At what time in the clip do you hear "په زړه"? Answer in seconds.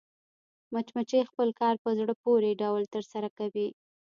1.83-2.13